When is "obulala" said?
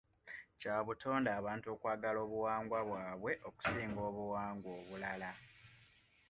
4.79-5.29